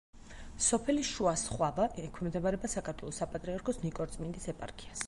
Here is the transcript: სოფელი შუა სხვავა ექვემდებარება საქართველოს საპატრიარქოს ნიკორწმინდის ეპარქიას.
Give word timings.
სოფელი 0.67 1.03
შუა 1.09 1.33
სხვავა 1.41 1.85
ექვემდებარება 2.05 2.71
საქართველოს 2.77 3.21
საპატრიარქოს 3.25 3.83
ნიკორწმინდის 3.87 4.53
ეპარქიას. 4.57 4.99